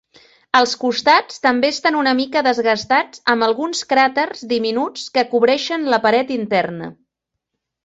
Els 0.59 0.71
costats 0.83 1.43
també 1.43 1.69
estan 1.73 1.97
una 1.99 2.13
mica 2.21 2.43
desgastats 2.47 3.21
amb 3.35 3.47
alguns 3.49 3.83
cràters 3.93 4.43
diminuts 4.55 5.07
que 5.19 5.27
cobreixen 5.37 5.89
la 5.95 6.03
paret 6.09 6.35
interna. 6.41 6.91